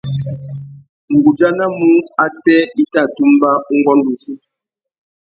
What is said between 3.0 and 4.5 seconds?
tumba ungôndô uzu.